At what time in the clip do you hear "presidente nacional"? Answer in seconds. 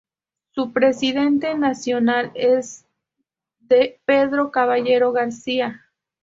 0.73-2.31